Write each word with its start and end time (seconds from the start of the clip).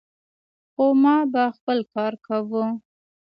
خو 0.71 0.85
ما 1.01 1.15
به 1.31 1.43
خپل 1.57 1.79
کار 1.93 2.13
کاوه. 2.25 2.65